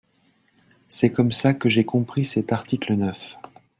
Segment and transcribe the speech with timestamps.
[0.87, 3.37] C’est comme ça que j’ai compris cet article neuf.